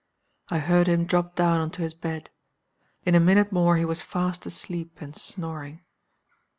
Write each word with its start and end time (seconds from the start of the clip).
I 0.49 0.57
heard 0.57 0.87
him 0.87 1.05
drop 1.05 1.35
down 1.35 1.61
on 1.61 1.69
to 1.77 1.83
his 1.83 1.93
bed. 1.93 2.31
In 3.05 3.13
a 3.13 3.19
minute 3.19 3.51
more 3.51 3.77
he 3.77 3.85
was 3.85 4.01
fast 4.01 4.47
asleep 4.47 4.97
and 4.99 5.15
snoring. 5.15 5.81